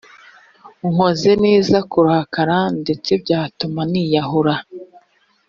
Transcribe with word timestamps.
nkoze 0.91 1.31
neza 1.45 1.77
kurakara 1.91 2.57
ndetse 2.81 3.11
byatuma 3.23 3.81
niyahura 3.91 4.55